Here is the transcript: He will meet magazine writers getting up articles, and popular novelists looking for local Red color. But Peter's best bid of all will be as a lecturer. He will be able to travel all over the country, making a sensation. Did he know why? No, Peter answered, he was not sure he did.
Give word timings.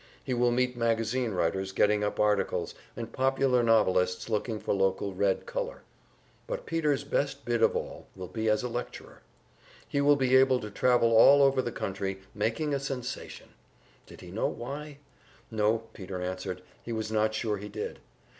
He 0.23 0.33
will 0.33 0.49
meet 0.49 0.75
magazine 0.75 1.29
writers 1.29 1.71
getting 1.71 2.03
up 2.03 2.19
articles, 2.19 2.73
and 2.97 3.13
popular 3.13 3.61
novelists 3.61 4.29
looking 4.31 4.59
for 4.59 4.73
local 4.73 5.13
Red 5.13 5.45
color. 5.45 5.83
But 6.47 6.65
Peter's 6.65 7.03
best 7.03 7.45
bid 7.45 7.61
of 7.61 7.75
all 7.75 8.07
will 8.15 8.27
be 8.27 8.49
as 8.49 8.63
a 8.63 8.67
lecturer. 8.67 9.21
He 9.87 10.01
will 10.01 10.15
be 10.15 10.35
able 10.35 10.59
to 10.61 10.71
travel 10.71 11.11
all 11.15 11.43
over 11.43 11.61
the 11.61 11.71
country, 11.71 12.19
making 12.33 12.73
a 12.73 12.79
sensation. 12.79 13.49
Did 14.07 14.21
he 14.21 14.31
know 14.31 14.47
why? 14.47 14.97
No, 15.51 15.77
Peter 15.93 16.19
answered, 16.19 16.63
he 16.81 16.91
was 16.91 17.11
not 17.11 17.35
sure 17.35 17.57
he 17.57 17.69
did. 17.69 17.99